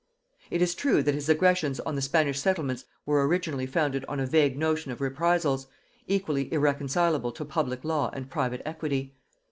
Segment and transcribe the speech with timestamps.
[0.49, 4.25] It is true that his aggressions on the Spanish settlements were originally founded on a
[4.25, 5.67] vague notion of reprisals,
[6.07, 9.13] equally irreconcilable to public law and private equity.